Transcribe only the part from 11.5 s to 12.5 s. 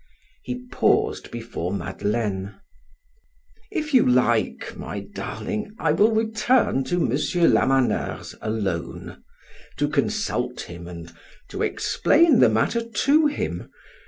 explain the